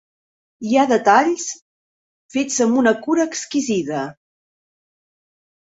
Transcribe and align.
Hi 0.67 0.71
ha 0.75 0.85
detalls 0.91 1.43
fets 2.37 2.57
amb 2.67 2.81
una 2.85 2.97
cura 3.05 3.29
exquisida. 3.33 4.03